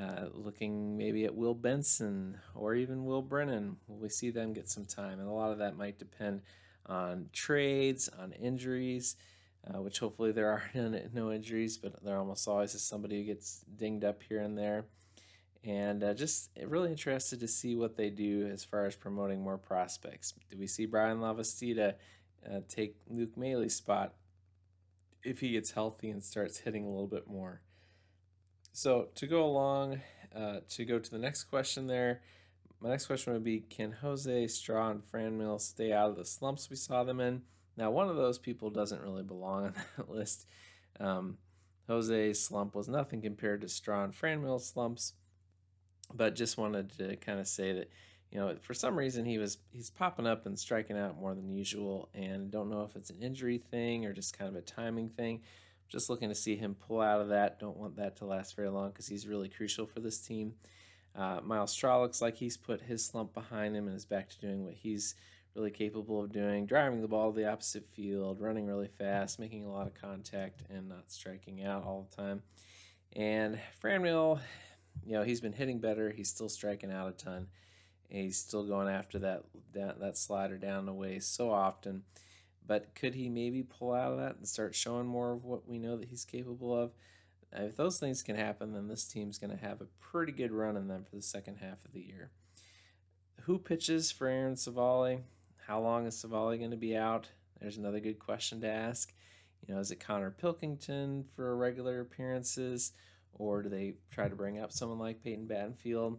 uh, 0.00 0.26
looking 0.32 0.96
maybe 0.96 1.24
at 1.24 1.34
Will 1.34 1.54
Benson 1.54 2.38
or 2.54 2.74
even 2.74 3.04
Will 3.04 3.22
Brennan. 3.22 3.76
Will 3.86 3.98
we 3.98 4.08
see 4.08 4.30
them 4.30 4.52
get 4.52 4.68
some 4.68 4.84
time? 4.84 5.20
And 5.20 5.28
a 5.28 5.32
lot 5.32 5.52
of 5.52 5.58
that 5.58 5.76
might 5.76 5.98
depend 5.98 6.42
on 6.86 7.28
trades, 7.32 8.08
on 8.18 8.32
injuries, 8.32 9.16
uh, 9.72 9.80
which 9.80 9.98
hopefully 9.98 10.32
there 10.32 10.48
are 10.48 10.62
no, 11.12 11.32
injuries, 11.32 11.78
but 11.78 12.02
there 12.04 12.18
almost 12.18 12.46
always 12.48 12.74
is 12.74 12.82
somebody 12.82 13.18
who 13.18 13.24
gets 13.24 13.64
dinged 13.76 14.04
up 14.04 14.22
here 14.22 14.40
and 14.40 14.56
there. 14.56 14.86
And 15.62 16.04
uh, 16.04 16.12
just 16.12 16.50
really 16.66 16.90
interested 16.90 17.40
to 17.40 17.48
see 17.48 17.74
what 17.74 17.96
they 17.96 18.10
do 18.10 18.46
as 18.52 18.64
far 18.64 18.84
as 18.84 18.96
promoting 18.96 19.42
more 19.42 19.56
prospects. 19.56 20.34
Do 20.50 20.58
we 20.58 20.66
see 20.66 20.84
Bryan 20.84 21.20
Lavastida 21.20 21.94
uh, 22.46 22.60
take 22.68 22.96
Luke 23.08 23.36
Maile's 23.36 23.74
spot 23.74 24.12
if 25.22 25.40
he 25.40 25.52
gets 25.52 25.70
healthy 25.70 26.10
and 26.10 26.22
starts 26.22 26.58
hitting 26.58 26.84
a 26.84 26.90
little 26.90 27.06
bit 27.06 27.26
more. 27.26 27.62
So 28.72 29.08
to 29.14 29.26
go 29.26 29.44
along 29.44 30.00
uh, 30.34 30.60
to 30.70 30.84
go 30.84 30.98
to 30.98 31.10
the 31.10 31.18
next 31.18 31.44
question 31.44 31.86
there, 31.86 32.20
my 32.80 32.90
next 32.90 33.06
question 33.06 33.32
would 33.32 33.44
be 33.44 33.60
Can 33.60 33.92
Jose, 33.92 34.48
Straw, 34.48 34.90
and 34.90 35.02
Fran 35.02 35.38
Franmil 35.38 35.60
stay 35.60 35.92
out 35.92 36.10
of 36.10 36.16
the 36.16 36.24
slumps 36.24 36.68
we 36.68 36.76
saw 36.76 37.04
them 37.04 37.20
in? 37.20 37.42
Now, 37.76 37.90
one 37.90 38.08
of 38.08 38.16
those 38.16 38.38
people 38.38 38.70
doesn't 38.70 39.02
really 39.02 39.22
belong 39.22 39.66
on 39.66 39.74
that 39.96 40.10
list. 40.10 40.46
Um, 41.00 41.38
Jose's 41.88 42.42
slump 42.42 42.74
was 42.74 42.88
nothing 42.88 43.20
compared 43.20 43.60
to 43.60 43.68
Straw 43.68 44.04
and 44.04 44.14
Franmil's 44.14 44.66
slumps, 44.66 45.14
but 46.12 46.34
just 46.34 46.56
wanted 46.56 46.96
to 46.98 47.16
kind 47.16 47.40
of 47.40 47.46
say 47.48 47.72
that 47.72 47.90
you 48.34 48.40
know, 48.40 48.56
for 48.60 48.74
some 48.74 48.98
reason 48.98 49.24
he 49.24 49.38
was 49.38 49.58
he's 49.70 49.90
popping 49.90 50.26
up 50.26 50.44
and 50.44 50.58
striking 50.58 50.98
out 50.98 51.18
more 51.18 51.34
than 51.34 51.48
usual, 51.48 52.08
and 52.14 52.50
don't 52.50 52.68
know 52.68 52.82
if 52.82 52.96
it's 52.96 53.10
an 53.10 53.22
injury 53.22 53.58
thing 53.58 54.04
or 54.04 54.12
just 54.12 54.36
kind 54.36 54.48
of 54.48 54.56
a 54.56 54.60
timing 54.60 55.08
thing. 55.08 55.42
Just 55.88 56.10
looking 56.10 56.30
to 56.30 56.34
see 56.34 56.56
him 56.56 56.74
pull 56.74 57.00
out 57.00 57.20
of 57.20 57.28
that. 57.28 57.60
Don't 57.60 57.76
want 57.76 57.96
that 57.96 58.16
to 58.16 58.24
last 58.24 58.56
very 58.56 58.70
long 58.70 58.88
because 58.88 59.06
he's 59.06 59.28
really 59.28 59.48
crucial 59.48 59.86
for 59.86 60.00
this 60.00 60.18
team. 60.18 60.54
Uh, 61.14 61.38
Myles 61.44 61.70
Straw 61.70 62.00
looks 62.02 62.20
like 62.20 62.34
he's 62.36 62.56
put 62.56 62.80
his 62.80 63.04
slump 63.06 63.32
behind 63.32 63.76
him 63.76 63.86
and 63.86 63.94
is 63.94 64.04
back 64.04 64.28
to 64.30 64.40
doing 64.40 64.64
what 64.64 64.74
he's 64.74 65.14
really 65.54 65.70
capable 65.70 66.22
of 66.22 66.32
doing, 66.32 66.66
driving 66.66 67.00
the 67.00 67.08
ball 67.08 67.32
to 67.32 67.36
the 67.36 67.50
opposite 67.50 67.86
field, 67.94 68.40
running 68.40 68.66
really 68.66 68.88
fast, 68.88 69.38
making 69.38 69.64
a 69.64 69.70
lot 69.70 69.86
of 69.86 69.94
contact, 69.94 70.62
and 70.68 70.88
not 70.88 71.10
striking 71.10 71.64
out 71.64 71.84
all 71.84 72.08
the 72.10 72.16
time. 72.16 72.42
And 73.14 73.58
Franmil, 73.82 74.40
you 75.04 75.12
know, 75.12 75.22
he's 75.22 75.40
been 75.40 75.52
hitting 75.52 75.78
better. 75.78 76.10
He's 76.10 76.28
still 76.28 76.48
striking 76.48 76.90
out 76.90 77.08
a 77.08 77.12
ton 77.12 77.46
he's 78.22 78.38
still 78.38 78.64
going 78.64 78.88
after 78.88 79.18
that, 79.20 79.44
that 79.72 80.00
that 80.00 80.16
slider 80.16 80.56
down 80.56 80.86
the 80.86 80.92
way 80.92 81.18
so 81.18 81.50
often. 81.50 82.02
But 82.66 82.94
could 82.94 83.14
he 83.14 83.28
maybe 83.28 83.62
pull 83.62 83.92
out 83.92 84.12
of 84.12 84.18
that 84.18 84.36
and 84.36 84.48
start 84.48 84.74
showing 84.74 85.06
more 85.06 85.32
of 85.32 85.44
what 85.44 85.68
we 85.68 85.78
know 85.78 85.96
that 85.96 86.08
he's 86.08 86.24
capable 86.24 86.76
of? 86.76 86.92
If 87.52 87.76
those 87.76 88.00
things 88.00 88.22
can 88.22 88.36
happen, 88.36 88.72
then 88.72 88.88
this 88.88 89.04
team's 89.04 89.38
going 89.38 89.56
to 89.56 89.64
have 89.64 89.80
a 89.80 89.86
pretty 90.00 90.32
good 90.32 90.50
run 90.50 90.76
in 90.76 90.88
them 90.88 91.04
for 91.04 91.14
the 91.14 91.22
second 91.22 91.56
half 91.56 91.84
of 91.84 91.92
the 91.92 92.00
year. 92.00 92.30
Who 93.42 93.58
pitches 93.58 94.10
for 94.10 94.26
Aaron 94.26 94.56
Civale? 94.56 95.20
How 95.66 95.80
long 95.80 96.06
is 96.06 96.16
Civale 96.16 96.58
going 96.58 96.72
to 96.72 96.76
be 96.76 96.94
out? 96.94 97.30
There's 97.58 97.78
another 97.78 98.00
good 98.00 98.18
question 98.18 98.60
to 98.60 98.68
ask. 98.68 99.14
You 99.66 99.74
know, 99.74 99.80
is 99.80 99.90
it 99.90 99.98
Konnor 99.98 100.30
Pilkington 100.30 101.24
for 101.34 101.56
regular 101.56 102.00
appearances, 102.00 102.92
or 103.32 103.62
do 103.62 103.70
they 103.70 103.94
try 104.10 104.28
to 104.28 104.36
bring 104.36 104.58
up 104.58 104.72
someone 104.72 104.98
like 104.98 105.22
Peyton 105.22 105.48
Battenfield? 105.48 106.18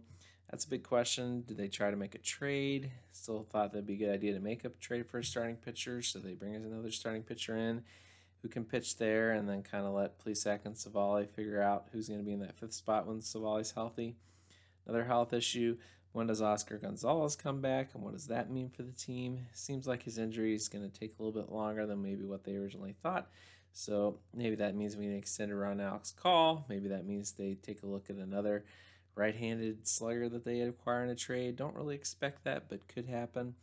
That's 0.50 0.64
a 0.64 0.68
big 0.68 0.82
question. 0.82 1.42
Do 1.42 1.54
they 1.54 1.68
try 1.68 1.92
to 1.92 1.96
make 1.96 2.16
a 2.16 2.18
trade? 2.18 2.90
Still 3.12 3.44
thought 3.44 3.72
that'd 3.72 3.86
be 3.86 3.94
a 3.94 3.98
good 3.98 4.12
idea 4.12 4.34
to 4.34 4.40
make 4.40 4.64
a 4.64 4.70
trade 4.70 5.08
for 5.08 5.18
a 5.18 5.24
starting 5.24 5.56
pitcher, 5.56 6.02
so 6.02 6.18
they 6.18 6.34
bring 6.34 6.56
another 6.56 6.90
starting 6.90 7.22
pitcher 7.22 7.56
in 7.56 7.84
who 8.42 8.48
can 8.48 8.64
pitch 8.64 8.98
there, 8.98 9.30
and 9.30 9.48
then 9.48 9.62
kind 9.62 9.86
of 9.86 9.94
let 9.94 10.18
Plesac 10.18 10.64
and 10.64 10.74
Civale 10.74 11.28
figure 11.28 11.62
out 11.62 11.86
who's 11.92 12.08
going 12.08 12.20
to 12.20 12.26
be 12.26 12.32
in 12.32 12.40
that 12.40 12.58
fifth 12.58 12.74
spot 12.74 13.06
when 13.06 13.20
Civale's 13.20 13.70
healthy. 13.70 14.16
Another 14.86 15.04
health 15.04 15.32
issue. 15.32 15.76
When 16.16 16.28
does 16.28 16.40
Oscar 16.40 16.78
Gonzalez 16.78 17.36
come 17.36 17.60
back, 17.60 17.90
and 17.92 18.02
what 18.02 18.14
does 18.14 18.28
that 18.28 18.50
mean 18.50 18.70
for 18.70 18.82
the 18.82 18.92
team? 18.92 19.48
Seems 19.52 19.86
like 19.86 20.02
his 20.02 20.16
injury 20.16 20.54
is 20.54 20.66
going 20.66 20.90
to 20.90 20.98
take 20.98 21.12
a 21.12 21.22
little 21.22 21.38
bit 21.38 21.52
longer 21.52 21.84
than 21.84 22.00
maybe 22.00 22.24
what 22.24 22.42
they 22.42 22.56
originally 22.56 22.94
thought. 23.02 23.28
So 23.74 24.20
maybe 24.32 24.56
that 24.56 24.74
means 24.74 24.96
we 24.96 25.08
extend 25.08 25.52
around 25.52 25.82
Alex 25.82 26.12
Call. 26.12 26.64
Maybe 26.70 26.88
that 26.88 27.04
means 27.04 27.32
they 27.32 27.58
take 27.62 27.82
a 27.82 27.86
look 27.86 28.08
at 28.08 28.16
another 28.16 28.64
right-handed 29.14 29.86
slugger 29.86 30.30
that 30.30 30.42
they 30.42 30.60
acquire 30.60 31.04
in 31.04 31.10
a 31.10 31.14
trade. 31.14 31.56
Don't 31.56 31.76
really 31.76 31.96
expect 31.96 32.44
that, 32.44 32.70
but 32.70 32.88
could 32.88 33.04
happen. 33.04 33.54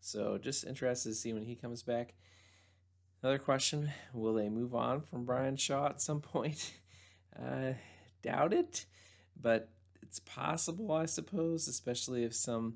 So 0.00 0.36
just 0.36 0.66
interested 0.66 1.10
to 1.10 1.14
see 1.14 1.32
when 1.32 1.44
he 1.44 1.54
comes 1.54 1.84
back. 1.84 2.14
Another 3.22 3.38
question: 3.38 3.88
Will 4.12 4.34
they 4.34 4.48
move 4.48 4.74
on 4.74 5.02
from 5.02 5.24
Bryan 5.24 5.56
Shaw 5.56 5.86
at 5.86 6.00
some 6.00 6.20
point? 6.20 6.72
Uh, 7.40 7.74
doubt 8.20 8.52
it, 8.52 8.86
but 9.40 9.68
it's 10.10 10.20
possible, 10.20 10.92
I 10.92 11.06
suppose, 11.06 11.68
especially 11.68 12.24
if 12.24 12.34
some 12.34 12.74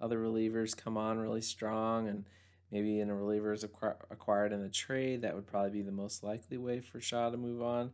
other 0.00 0.18
relievers 0.18 0.76
come 0.76 0.96
on 0.96 1.18
really 1.18 1.42
strong 1.42 2.08
and 2.08 2.24
maybe 2.70 3.00
in 3.00 3.10
a 3.10 3.14
reliever 3.14 3.52
is 3.52 3.64
acquired 3.64 4.52
in 4.52 4.62
a 4.62 4.70
trade. 4.70 5.22
That 5.22 5.34
would 5.34 5.46
probably 5.46 5.70
be 5.70 5.82
the 5.82 5.92
most 5.92 6.22
likely 6.22 6.56
way 6.56 6.80
for 6.80 7.00
Shaw 7.00 7.30
to 7.30 7.36
move 7.36 7.62
on 7.62 7.90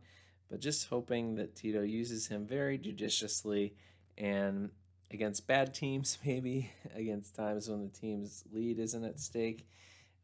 but 0.53 0.59
just 0.59 0.87
hoping 0.87 1.33
that 1.33 1.55
Tito 1.55 1.81
uses 1.81 2.27
him 2.27 2.45
very 2.45 2.77
judiciously 2.77 3.73
and 4.19 4.69
against 5.09 5.47
bad 5.47 5.73
teams, 5.73 6.19
maybe 6.25 6.69
against 6.93 7.33
times 7.33 7.67
when 7.67 7.81
the 7.81 7.89
team's 7.89 8.43
lead 8.53 8.77
isn't 8.77 9.03
at 9.03 9.19
stake. 9.19 9.67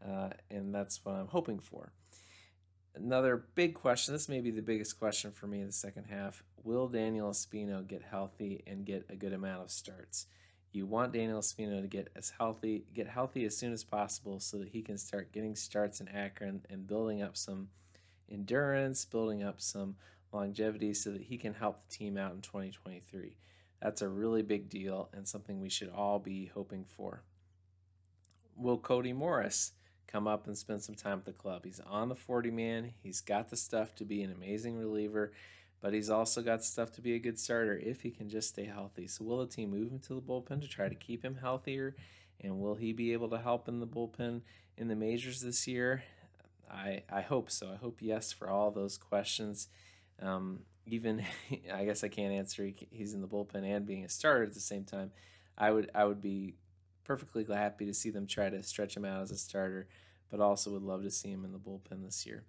Uh, 0.07 0.29
and 0.51 0.73
that's 0.73 1.03
what 1.03 1.15
I'm 1.15 1.27
hoping 1.27 1.57
for. 1.57 1.93
Another 3.01 3.45
big 3.55 3.75
question 3.75 4.13
this 4.13 4.27
may 4.27 4.41
be 4.41 4.51
the 4.51 4.61
biggest 4.61 4.99
question 4.99 5.31
for 5.31 5.47
me 5.47 5.61
in 5.61 5.67
the 5.67 5.73
second 5.73 6.05
half 6.09 6.43
will 6.63 6.87
Daniel 6.87 7.29
Espino 7.29 7.85
get 7.87 8.01
healthy 8.03 8.61
and 8.67 8.85
get 8.85 9.05
a 9.09 9.15
good 9.15 9.33
amount 9.33 9.63
of 9.63 9.71
starts? 9.71 10.27
You 10.71 10.85
want 10.85 11.13
Daniel 11.13 11.39
Espino 11.39 11.81
to 11.81 11.87
get 11.87 12.11
as 12.15 12.31
healthy, 12.37 12.83
get 12.93 13.07
healthy 13.07 13.45
as 13.45 13.57
soon 13.57 13.73
as 13.73 13.83
possible 13.83 14.39
so 14.39 14.57
that 14.57 14.69
he 14.69 14.81
can 14.81 14.97
start 14.97 15.31
getting 15.31 15.55
starts 15.55 16.01
in 16.01 16.07
Akron 16.09 16.61
and 16.69 16.85
building 16.85 17.21
up 17.21 17.37
some 17.37 17.69
endurance, 18.29 19.05
building 19.05 19.43
up 19.43 19.61
some 19.61 19.95
longevity 20.31 20.93
so 20.93 21.11
that 21.11 21.21
he 21.21 21.37
can 21.37 21.53
help 21.53 21.81
the 21.87 21.95
team 21.95 22.17
out 22.17 22.33
in 22.33 22.41
2023. 22.41 23.37
That's 23.81 24.01
a 24.01 24.09
really 24.09 24.43
big 24.43 24.69
deal 24.69 25.09
and 25.13 25.27
something 25.27 25.59
we 25.59 25.69
should 25.69 25.89
all 25.89 26.19
be 26.19 26.51
hoping 26.53 26.85
for. 26.85 27.23
Will 28.55 28.77
Cody 28.77 29.13
Morris 29.13 29.71
come 30.11 30.27
up 30.27 30.47
and 30.47 30.57
spend 30.57 30.81
some 30.81 30.95
time 30.95 31.19
at 31.19 31.25
the 31.25 31.31
club? 31.31 31.63
He's 31.63 31.79
on 31.79 32.09
the 32.09 32.15
40 32.15 32.51
man. 32.51 32.91
He's 33.03 33.21
got 33.21 33.49
the 33.49 33.57
stuff 33.57 33.95
to 33.95 34.05
be 34.05 34.23
an 34.23 34.31
amazing 34.31 34.77
reliever, 34.77 35.31
but 35.81 35.93
he's 35.93 36.09
also 36.09 36.41
got 36.41 36.63
stuff 36.63 36.91
to 36.93 37.01
be 37.01 37.15
a 37.15 37.19
good 37.19 37.39
starter 37.39 37.77
if 37.77 38.01
he 38.01 38.11
can 38.11 38.29
just 38.29 38.49
stay 38.49 38.65
healthy. 38.65 39.07
So, 39.07 39.23
will 39.23 39.39
the 39.39 39.53
team 39.53 39.71
move 39.71 39.91
him 39.91 39.99
to 39.99 40.15
the 40.15 40.21
bullpen 40.21 40.61
to 40.61 40.67
try 40.67 40.89
to 40.89 40.95
keep 40.95 41.23
him 41.23 41.37
healthier? 41.39 41.95
And 42.41 42.59
will 42.59 42.75
he 42.75 42.93
be 42.93 43.13
able 43.13 43.29
to 43.29 43.37
help 43.37 43.67
in 43.67 43.79
the 43.79 43.87
bullpen 43.87 44.41
in 44.77 44.87
the 44.87 44.95
majors 44.95 45.41
this 45.41 45.67
year? 45.67 46.03
I, 46.71 47.03
I 47.09 47.21
hope 47.21 47.51
so. 47.51 47.69
I 47.71 47.75
hope 47.75 47.97
yes 48.01 48.31
for 48.31 48.49
all 48.49 48.71
those 48.71 48.97
questions. 48.97 49.67
Um, 50.21 50.59
even 50.85 51.23
I 51.73 51.85
guess 51.85 52.03
I 52.03 52.07
can't 52.07 52.33
answer. 52.33 52.69
he's 52.91 53.13
in 53.13 53.21
the 53.21 53.27
bullpen 53.27 53.63
and 53.63 53.85
being 53.85 54.05
a 54.05 54.09
starter 54.09 54.43
at 54.43 54.53
the 54.53 54.59
same 54.59 54.83
time. 54.83 55.11
I 55.57 55.71
would 55.71 55.91
I 55.93 56.05
would 56.05 56.21
be 56.21 56.55
perfectly 57.09 57.43
happy 57.43 57.87
to 57.87 57.93
see 57.93 58.11
them 58.11 58.27
try 58.27 58.49
to 58.49 58.61
stretch 58.61 58.95
him 58.95 59.03
out 59.03 59.23
as 59.23 59.31
a 59.31 59.37
starter, 59.37 59.87
but 60.29 60.39
also 60.39 60.69
would 60.69 60.83
love 60.83 61.01
to 61.01 61.09
see 61.09 61.31
him 61.31 61.43
in 61.43 61.51
the 61.51 61.57
bullpen 61.57 62.05
this 62.05 62.23
year. 62.23 62.43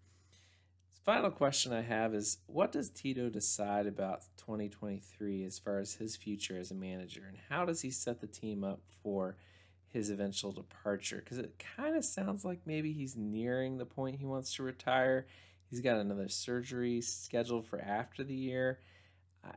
Final 1.02 1.30
question 1.30 1.72
I 1.72 1.80
have 1.80 2.14
is 2.14 2.36
what 2.46 2.72
does 2.72 2.90
Tito 2.90 3.30
decide 3.30 3.86
about 3.86 4.20
2023 4.36 5.44
as 5.44 5.58
far 5.58 5.78
as 5.78 5.94
his 5.94 6.14
future 6.14 6.58
as 6.58 6.70
a 6.70 6.74
manager 6.74 7.24
and 7.26 7.38
how 7.48 7.64
does 7.64 7.80
he 7.80 7.90
set 7.90 8.20
the 8.20 8.26
team 8.26 8.62
up 8.62 8.82
for 9.02 9.36
his 9.88 10.10
eventual 10.10 10.52
departure 10.52 11.22
because 11.24 11.38
it 11.38 11.60
kind 11.76 11.96
of 11.96 12.04
sounds 12.04 12.44
like 12.44 12.60
maybe 12.66 12.92
he's 12.92 13.16
nearing 13.16 13.78
the 13.78 13.86
point 13.86 14.16
he 14.16 14.26
wants 14.26 14.54
to 14.54 14.62
retire 14.62 15.24
He's 15.70 15.80
got 15.80 15.98
another 15.98 16.28
surgery 16.28 17.00
scheduled 17.00 17.64
for 17.64 17.80
after 17.80 18.24
the 18.24 18.34
year. 18.34 18.80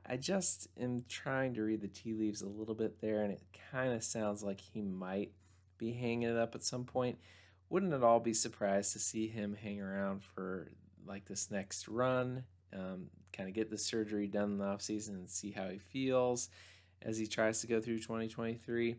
I 0.05 0.17
just 0.17 0.67
am 0.79 1.03
trying 1.09 1.53
to 1.55 1.63
read 1.63 1.81
the 1.81 1.87
tea 1.87 2.13
leaves 2.13 2.41
a 2.41 2.47
little 2.47 2.75
bit 2.75 3.01
there, 3.01 3.23
and 3.23 3.31
it 3.31 3.41
kind 3.71 3.93
of 3.93 4.03
sounds 4.03 4.43
like 4.43 4.61
he 4.61 4.81
might 4.81 5.31
be 5.77 5.91
hanging 5.91 6.29
it 6.29 6.37
up 6.37 6.55
at 6.55 6.63
some 6.63 6.85
point. 6.85 7.17
Wouldn't 7.69 7.93
at 7.93 8.03
all 8.03 8.19
be 8.19 8.33
surprised 8.33 8.93
to 8.93 8.99
see 8.99 9.27
him 9.27 9.55
hang 9.55 9.81
around 9.81 10.23
for 10.23 10.71
like 11.05 11.25
this 11.25 11.51
next 11.51 11.87
run, 11.87 12.43
um, 12.73 13.07
kind 13.33 13.49
of 13.49 13.55
get 13.55 13.69
the 13.69 13.77
surgery 13.77 14.27
done 14.27 14.53
in 14.53 14.57
the 14.57 14.65
offseason 14.65 15.09
and 15.09 15.29
see 15.29 15.51
how 15.51 15.67
he 15.67 15.79
feels 15.79 16.49
as 17.01 17.17
he 17.17 17.27
tries 17.27 17.59
to 17.61 17.67
go 17.67 17.81
through 17.81 17.99
2023 17.99 18.95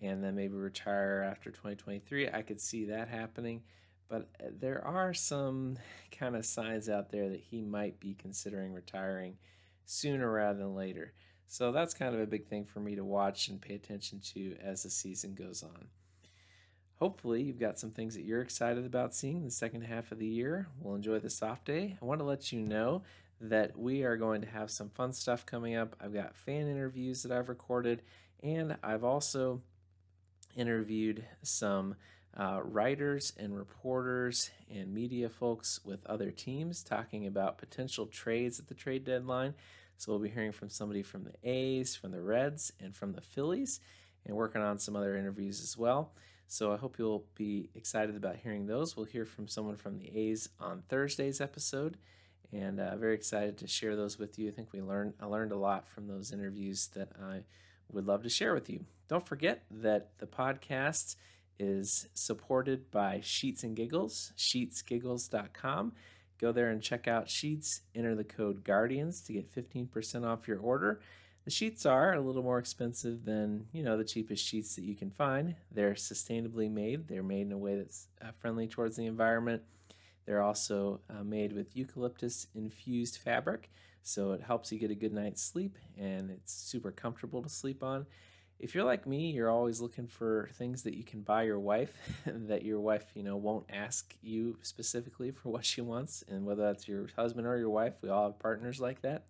and 0.00 0.22
then 0.22 0.34
maybe 0.34 0.54
retire 0.54 1.26
after 1.28 1.50
2023. 1.50 2.30
I 2.30 2.42
could 2.42 2.60
see 2.60 2.86
that 2.86 3.08
happening. 3.08 3.62
But 4.08 4.28
uh, 4.40 4.48
there 4.58 4.82
are 4.84 5.12
some 5.12 5.76
kind 6.18 6.36
of 6.36 6.46
signs 6.46 6.88
out 6.88 7.10
there 7.10 7.28
that 7.28 7.40
he 7.40 7.60
might 7.60 8.00
be 8.00 8.14
considering 8.14 8.72
retiring 8.72 9.36
sooner 9.88 10.30
rather 10.30 10.58
than 10.58 10.74
later. 10.74 11.12
So 11.46 11.72
that's 11.72 11.94
kind 11.94 12.14
of 12.14 12.20
a 12.20 12.26
big 12.26 12.46
thing 12.46 12.66
for 12.66 12.80
me 12.80 12.94
to 12.96 13.04
watch 13.04 13.48
and 13.48 13.60
pay 13.60 13.74
attention 13.74 14.20
to 14.34 14.56
as 14.62 14.82
the 14.82 14.90
season 14.90 15.34
goes 15.34 15.62
on. 15.62 15.86
Hopefully, 16.96 17.42
you've 17.42 17.60
got 17.60 17.78
some 17.78 17.90
things 17.90 18.14
that 18.14 18.24
you're 18.24 18.42
excited 18.42 18.84
about 18.84 19.14
seeing 19.14 19.44
the 19.44 19.50
second 19.50 19.82
half 19.82 20.12
of 20.12 20.18
the 20.18 20.26
year. 20.26 20.66
We'll 20.80 20.96
enjoy 20.96 21.20
the 21.20 21.30
soft 21.30 21.64
day. 21.64 21.96
I 22.02 22.04
want 22.04 22.20
to 22.20 22.26
let 22.26 22.52
you 22.52 22.60
know 22.60 23.02
that 23.40 23.78
we 23.78 24.02
are 24.02 24.16
going 24.16 24.42
to 24.42 24.48
have 24.48 24.70
some 24.70 24.90
fun 24.90 25.12
stuff 25.12 25.46
coming 25.46 25.76
up. 25.76 25.94
I've 26.00 26.12
got 26.12 26.34
fan 26.34 26.68
interviews 26.68 27.22
that 27.22 27.32
I've 27.32 27.48
recorded, 27.48 28.02
and 28.42 28.76
I've 28.82 29.04
also 29.04 29.62
interviewed 30.56 31.24
some 31.42 31.94
uh, 32.36 32.60
writers 32.62 33.32
and 33.38 33.56
reporters 33.56 34.50
and 34.70 34.92
media 34.92 35.28
folks 35.28 35.80
with 35.84 36.04
other 36.06 36.30
teams 36.30 36.82
talking 36.82 37.26
about 37.26 37.58
potential 37.58 38.06
trades 38.06 38.58
at 38.58 38.66
the 38.66 38.74
trade 38.74 39.04
deadline. 39.04 39.54
So 39.98 40.12
we'll 40.12 40.20
be 40.20 40.30
hearing 40.30 40.52
from 40.52 40.70
somebody 40.70 41.02
from 41.02 41.24
the 41.24 41.34
A's, 41.42 41.96
from 41.96 42.12
the 42.12 42.20
Reds, 42.22 42.72
and 42.80 42.94
from 42.94 43.12
the 43.12 43.20
Phillies, 43.20 43.80
and 44.24 44.36
working 44.36 44.62
on 44.62 44.78
some 44.78 44.94
other 44.94 45.16
interviews 45.16 45.60
as 45.60 45.76
well. 45.76 46.12
So 46.46 46.72
I 46.72 46.76
hope 46.76 46.98
you'll 46.98 47.26
be 47.34 47.68
excited 47.74 48.16
about 48.16 48.36
hearing 48.36 48.66
those. 48.66 48.96
We'll 48.96 49.06
hear 49.06 49.24
from 49.24 49.48
someone 49.48 49.76
from 49.76 49.98
the 49.98 50.16
A's 50.16 50.48
on 50.60 50.82
Thursday's 50.88 51.40
episode, 51.40 51.98
and 52.52 52.78
uh, 52.78 52.96
very 52.96 53.14
excited 53.14 53.58
to 53.58 53.66
share 53.66 53.96
those 53.96 54.18
with 54.18 54.38
you. 54.38 54.48
I 54.48 54.52
think 54.52 54.72
we 54.72 54.80
learned 54.80 55.14
I 55.20 55.26
learned 55.26 55.52
a 55.52 55.58
lot 55.58 55.88
from 55.88 56.06
those 56.06 56.32
interviews 56.32 56.88
that 56.94 57.10
I 57.20 57.42
would 57.90 58.06
love 58.06 58.22
to 58.22 58.30
share 58.30 58.54
with 58.54 58.70
you. 58.70 58.84
Don't 59.08 59.26
forget 59.26 59.64
that 59.70 60.10
the 60.18 60.26
podcast 60.26 61.16
is 61.58 62.06
supported 62.14 62.90
by 62.90 63.20
Sheets 63.22 63.64
and 63.64 63.74
Giggles, 63.74 64.32
sheetsgiggles.com. 64.36 65.92
Go 66.38 66.52
there 66.52 66.70
and 66.70 66.82
check 66.82 67.08
out 67.08 67.28
Sheets. 67.28 67.82
Enter 67.94 68.14
the 68.14 68.24
code 68.24 68.64
Guardians 68.64 69.20
to 69.22 69.32
get 69.32 69.52
15% 69.54 70.24
off 70.24 70.46
your 70.46 70.58
order. 70.58 71.00
The 71.44 71.50
sheets 71.50 71.86
are 71.86 72.12
a 72.12 72.20
little 72.20 72.42
more 72.42 72.58
expensive 72.58 73.24
than, 73.24 73.68
you 73.72 73.82
know, 73.82 73.96
the 73.96 74.04
cheapest 74.04 74.44
sheets 74.44 74.76
that 74.76 74.84
you 74.84 74.94
can 74.94 75.10
find. 75.10 75.54
They're 75.72 75.94
sustainably 75.94 76.70
made. 76.70 77.08
They're 77.08 77.22
made 77.22 77.46
in 77.46 77.52
a 77.52 77.58
way 77.58 77.76
that's 77.76 78.08
uh, 78.20 78.32
friendly 78.38 78.68
towards 78.68 78.96
the 78.96 79.06
environment. 79.06 79.62
They're 80.26 80.42
also 80.42 81.00
uh, 81.08 81.24
made 81.24 81.54
with 81.54 81.74
eucalyptus 81.74 82.48
infused 82.54 83.16
fabric, 83.16 83.70
so 84.02 84.32
it 84.32 84.42
helps 84.42 84.70
you 84.70 84.78
get 84.78 84.90
a 84.90 84.94
good 84.94 85.14
night's 85.14 85.42
sleep 85.42 85.78
and 85.96 86.30
it's 86.30 86.52
super 86.52 86.90
comfortable 86.90 87.42
to 87.42 87.48
sleep 87.48 87.82
on. 87.82 88.04
If 88.58 88.74
you're 88.74 88.84
like 88.84 89.06
me, 89.06 89.30
you're 89.30 89.50
always 89.50 89.80
looking 89.80 90.08
for 90.08 90.50
things 90.54 90.82
that 90.82 90.94
you 90.94 91.04
can 91.04 91.22
buy 91.22 91.44
your 91.44 91.60
wife 91.60 91.92
that 92.26 92.64
your 92.64 92.80
wife, 92.80 93.06
you 93.14 93.22
know, 93.22 93.36
won't 93.36 93.66
ask 93.70 94.14
you 94.22 94.58
specifically 94.62 95.30
for 95.30 95.48
what 95.50 95.64
she 95.64 95.80
wants, 95.80 96.24
and 96.28 96.44
whether 96.44 96.62
that's 96.62 96.88
your 96.88 97.08
husband 97.16 97.46
or 97.46 97.56
your 97.56 97.70
wife, 97.70 97.94
we 98.02 98.08
all 98.08 98.24
have 98.24 98.38
partners 98.38 98.80
like 98.80 99.02
that. 99.02 99.26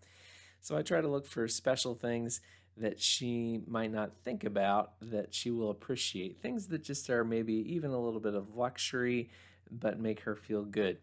So 0.61 0.77
I 0.77 0.83
try 0.83 1.01
to 1.01 1.09
look 1.09 1.27
for 1.27 1.47
special 1.47 1.95
things 1.95 2.41
that 2.77 3.01
she 3.01 3.61
might 3.67 3.93
not 3.93 4.13
think 4.25 4.45
about 4.45 4.93
that 5.01 5.35
she 5.35 5.51
will 5.51 5.71
appreciate. 5.71 6.41
Things 6.41 6.69
that 6.69 6.83
just 6.83 7.11
are 7.11 7.25
maybe 7.25 7.55
even 7.75 7.91
a 7.91 8.01
little 8.01 8.21
bit 8.21 8.35
of 8.35 8.57
luxury 8.57 9.31
but 9.71 10.01
make 10.01 10.21
her 10.21 10.35
feel 10.35 10.65
good. 10.65 10.99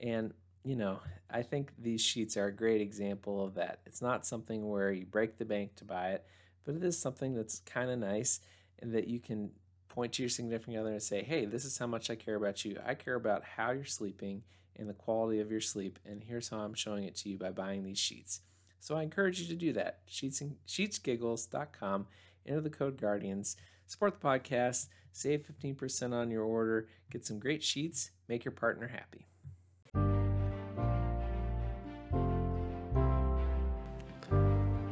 And, 0.00 0.32
you 0.64 0.76
know, 0.76 1.00
I 1.30 1.42
think 1.42 1.72
these 1.78 2.00
sheets 2.00 2.36
are 2.36 2.46
a 2.46 2.52
great 2.52 2.80
example 2.80 3.44
of 3.44 3.54
that. 3.54 3.80
It's 3.86 4.02
not 4.02 4.26
something 4.26 4.68
where 4.68 4.90
you 4.90 5.06
break 5.06 5.38
the 5.38 5.44
bank 5.44 5.76
to 5.76 5.84
buy 5.84 6.12
it, 6.12 6.26
but 6.68 6.76
it 6.76 6.84
is 6.84 6.98
something 6.98 7.34
that's 7.34 7.60
kind 7.60 7.88
of 7.88 7.98
nice 7.98 8.40
and 8.80 8.92
that 8.92 9.08
you 9.08 9.18
can 9.18 9.50
point 9.88 10.12
to 10.12 10.22
your 10.22 10.28
significant 10.28 10.76
other 10.76 10.90
and 10.90 11.02
say, 11.02 11.22
hey, 11.22 11.46
this 11.46 11.64
is 11.64 11.78
how 11.78 11.86
much 11.86 12.10
I 12.10 12.14
care 12.14 12.34
about 12.34 12.62
you. 12.62 12.78
I 12.84 12.92
care 12.92 13.14
about 13.14 13.42
how 13.42 13.70
you're 13.70 13.86
sleeping 13.86 14.42
and 14.76 14.86
the 14.86 14.92
quality 14.92 15.40
of 15.40 15.50
your 15.50 15.62
sleep, 15.62 15.98
and 16.04 16.22
here's 16.22 16.50
how 16.50 16.58
I'm 16.58 16.74
showing 16.74 17.04
it 17.04 17.16
to 17.16 17.30
you 17.30 17.38
by 17.38 17.52
buying 17.52 17.84
these 17.84 17.98
sheets. 17.98 18.42
So 18.80 18.96
I 18.96 19.02
encourage 19.02 19.40
you 19.40 19.46
to 19.46 19.54
do 19.54 19.72
that. 19.72 20.00
Sheets 20.04 20.42
and, 20.42 20.56
sheetsgiggles.com. 20.66 22.06
Enter 22.46 22.60
the 22.60 22.68
code 22.68 23.00
Guardians. 23.00 23.56
Support 23.86 24.20
the 24.20 24.26
podcast. 24.28 24.88
Save 25.10 25.46
15% 25.62 26.12
on 26.12 26.30
your 26.30 26.44
order. 26.44 26.88
Get 27.10 27.24
some 27.24 27.38
great 27.38 27.62
sheets. 27.62 28.10
Make 28.28 28.44
your 28.44 28.52
partner 28.52 28.88
happy. 28.88 29.26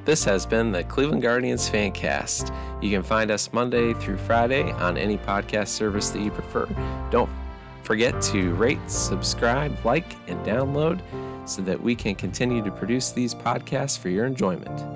This 0.07 0.23
has 0.23 0.47
been 0.47 0.71
the 0.71 0.85
Cleveland 0.85 1.21
Guardians 1.21 1.69
Fancast. 1.69 2.55
You 2.81 2.91
can 2.91 3.03
find 3.03 3.29
us 3.29 3.53
Monday 3.53 3.93
through 3.93 4.19
Friday 4.19 4.71
on 4.71 4.97
any 4.97 5.19
podcast 5.19 5.67
service 5.67 6.11
that 6.11 6.21
you 6.21 6.31
prefer. 6.31 6.69
Don't 7.11 7.29
forget 7.83 8.23
to 8.23 8.55
rate, 8.55 8.79
subscribe, 8.89 9.77
like, 9.85 10.15
and 10.29 10.39
download 10.47 11.01
so 11.45 11.61
that 11.63 11.83
we 11.83 11.97
can 11.97 12.15
continue 12.15 12.63
to 12.63 12.71
produce 12.71 13.11
these 13.11 13.35
podcasts 13.35 13.99
for 13.99 14.09
your 14.09 14.27
enjoyment. 14.27 14.96